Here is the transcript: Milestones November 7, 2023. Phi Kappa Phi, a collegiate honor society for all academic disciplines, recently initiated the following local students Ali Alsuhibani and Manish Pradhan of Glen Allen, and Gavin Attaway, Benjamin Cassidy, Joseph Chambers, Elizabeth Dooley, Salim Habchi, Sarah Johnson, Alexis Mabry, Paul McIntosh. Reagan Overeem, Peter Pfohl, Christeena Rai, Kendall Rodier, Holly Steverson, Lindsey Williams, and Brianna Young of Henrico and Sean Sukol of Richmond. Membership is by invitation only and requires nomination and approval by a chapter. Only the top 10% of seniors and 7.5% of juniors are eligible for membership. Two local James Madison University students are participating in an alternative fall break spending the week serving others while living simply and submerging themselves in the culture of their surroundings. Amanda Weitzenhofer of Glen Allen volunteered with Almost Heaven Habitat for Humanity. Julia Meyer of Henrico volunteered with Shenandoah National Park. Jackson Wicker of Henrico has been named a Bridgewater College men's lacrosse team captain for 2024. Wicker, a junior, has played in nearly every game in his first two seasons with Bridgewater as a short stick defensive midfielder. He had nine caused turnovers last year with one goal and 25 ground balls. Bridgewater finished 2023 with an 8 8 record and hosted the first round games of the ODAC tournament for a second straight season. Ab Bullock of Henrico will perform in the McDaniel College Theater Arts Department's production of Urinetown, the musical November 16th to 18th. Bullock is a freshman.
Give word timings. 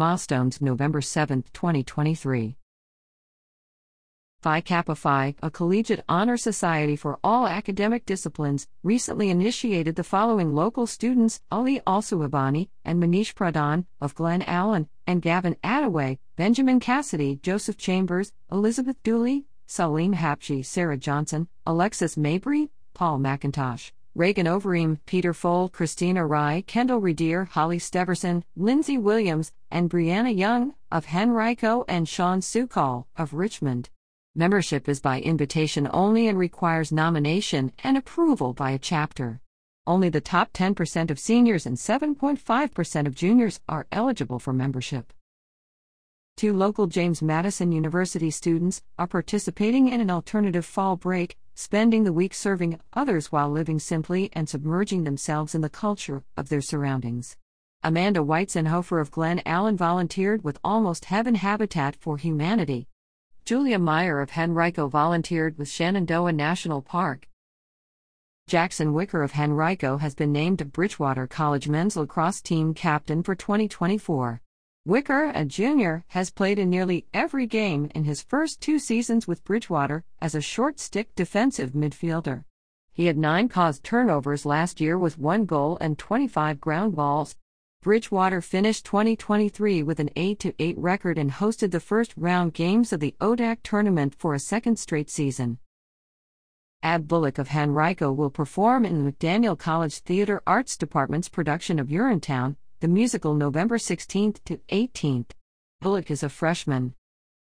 Milestones 0.00 0.62
November 0.62 1.02
7, 1.02 1.44
2023. 1.52 2.56
Phi 4.40 4.60
Kappa 4.62 4.94
Phi, 4.94 5.34
a 5.42 5.50
collegiate 5.50 6.02
honor 6.08 6.38
society 6.38 6.96
for 6.96 7.18
all 7.22 7.46
academic 7.46 8.06
disciplines, 8.06 8.66
recently 8.82 9.28
initiated 9.28 9.96
the 9.96 10.02
following 10.02 10.54
local 10.54 10.86
students 10.86 11.42
Ali 11.52 11.80
Alsuhibani 11.80 12.70
and 12.82 12.98
Manish 12.98 13.34
Pradhan 13.34 13.84
of 14.00 14.14
Glen 14.14 14.40
Allen, 14.44 14.88
and 15.06 15.20
Gavin 15.20 15.54
Attaway, 15.62 16.16
Benjamin 16.34 16.80
Cassidy, 16.80 17.38
Joseph 17.42 17.76
Chambers, 17.76 18.32
Elizabeth 18.50 18.96
Dooley, 19.02 19.44
Salim 19.66 20.14
Habchi, 20.14 20.64
Sarah 20.64 20.96
Johnson, 20.96 21.46
Alexis 21.66 22.16
Mabry, 22.16 22.70
Paul 22.94 23.18
McIntosh. 23.18 23.92
Reagan 24.20 24.44
Overeem, 24.44 24.98
Peter 25.06 25.32
Pfohl, 25.32 25.72
Christeena 25.72 26.28
Rai, 26.28 26.60
Kendall 26.60 27.00
Rodier, 27.00 27.46
Holly 27.46 27.78
Steverson, 27.78 28.42
Lindsey 28.54 28.98
Williams, 28.98 29.50
and 29.70 29.88
Brianna 29.88 30.36
Young 30.36 30.74
of 30.92 31.06
Henrico 31.06 31.86
and 31.88 32.06
Sean 32.06 32.42
Sukol 32.42 33.06
of 33.16 33.32
Richmond. 33.32 33.88
Membership 34.34 34.90
is 34.90 35.00
by 35.00 35.22
invitation 35.22 35.88
only 35.90 36.28
and 36.28 36.36
requires 36.36 36.92
nomination 36.92 37.72
and 37.82 37.96
approval 37.96 38.52
by 38.52 38.72
a 38.72 38.78
chapter. 38.78 39.40
Only 39.86 40.10
the 40.10 40.20
top 40.20 40.52
10% 40.52 41.10
of 41.10 41.18
seniors 41.18 41.64
and 41.64 41.78
7.5% 41.78 43.06
of 43.06 43.14
juniors 43.14 43.60
are 43.70 43.86
eligible 43.90 44.38
for 44.38 44.52
membership. 44.52 45.14
Two 46.36 46.52
local 46.52 46.88
James 46.88 47.22
Madison 47.22 47.72
University 47.72 48.30
students 48.30 48.82
are 48.98 49.06
participating 49.06 49.88
in 49.88 50.02
an 50.02 50.10
alternative 50.10 50.66
fall 50.66 50.96
break 50.96 51.38
spending 51.54 52.04
the 52.04 52.12
week 52.12 52.34
serving 52.34 52.80
others 52.92 53.32
while 53.32 53.50
living 53.50 53.78
simply 53.78 54.30
and 54.32 54.48
submerging 54.48 55.04
themselves 55.04 55.54
in 55.54 55.60
the 55.60 55.68
culture 55.68 56.22
of 56.36 56.48
their 56.48 56.60
surroundings. 56.60 57.36
Amanda 57.82 58.20
Weitzenhofer 58.20 59.00
of 59.00 59.10
Glen 59.10 59.40
Allen 59.46 59.76
volunteered 59.76 60.44
with 60.44 60.58
Almost 60.62 61.06
Heaven 61.06 61.36
Habitat 61.36 61.96
for 61.96 62.18
Humanity. 62.18 62.86
Julia 63.44 63.78
Meyer 63.78 64.20
of 64.20 64.36
Henrico 64.36 64.88
volunteered 64.88 65.56
with 65.56 65.68
Shenandoah 65.68 66.32
National 66.32 66.82
Park. 66.82 67.26
Jackson 68.46 68.92
Wicker 68.92 69.22
of 69.22 69.38
Henrico 69.38 69.96
has 69.98 70.14
been 70.14 70.32
named 70.32 70.60
a 70.60 70.64
Bridgewater 70.64 71.26
College 71.26 71.68
men's 71.68 71.96
lacrosse 71.96 72.42
team 72.42 72.74
captain 72.74 73.22
for 73.22 73.34
2024. 73.34 74.40
Wicker, 74.86 75.30
a 75.34 75.44
junior, 75.44 76.04
has 76.08 76.30
played 76.30 76.58
in 76.58 76.70
nearly 76.70 77.04
every 77.12 77.46
game 77.46 77.90
in 77.94 78.04
his 78.04 78.22
first 78.22 78.62
two 78.62 78.78
seasons 78.78 79.28
with 79.28 79.44
Bridgewater 79.44 80.04
as 80.22 80.34
a 80.34 80.40
short 80.40 80.80
stick 80.80 81.14
defensive 81.14 81.72
midfielder. 81.72 82.44
He 82.90 83.04
had 83.04 83.18
nine 83.18 83.50
caused 83.50 83.84
turnovers 83.84 84.46
last 84.46 84.80
year 84.80 84.96
with 84.96 85.18
one 85.18 85.44
goal 85.44 85.76
and 85.82 85.98
25 85.98 86.62
ground 86.62 86.96
balls. 86.96 87.36
Bridgewater 87.82 88.40
finished 88.40 88.86
2023 88.86 89.82
with 89.82 90.00
an 90.00 90.08
8 90.16 90.54
8 90.58 90.78
record 90.78 91.18
and 91.18 91.30
hosted 91.30 91.72
the 91.72 91.80
first 91.80 92.14
round 92.16 92.54
games 92.54 92.90
of 92.90 93.00
the 93.00 93.14
ODAC 93.20 93.58
tournament 93.62 94.14
for 94.14 94.32
a 94.32 94.38
second 94.40 94.78
straight 94.78 95.10
season. 95.10 95.58
Ab 96.82 97.06
Bullock 97.06 97.36
of 97.36 97.50
Henrico 97.54 98.10
will 98.10 98.30
perform 98.30 98.86
in 98.86 99.04
the 99.04 99.12
McDaniel 99.12 99.58
College 99.58 99.98
Theater 99.98 100.42
Arts 100.46 100.78
Department's 100.78 101.28
production 101.28 101.78
of 101.78 101.88
Urinetown, 101.88 102.56
the 102.80 102.88
musical 102.88 103.34
November 103.34 103.76
16th 103.76 104.42
to 104.46 104.56
18th. 104.72 105.32
Bullock 105.82 106.10
is 106.10 106.22
a 106.22 106.30
freshman. 106.30 106.94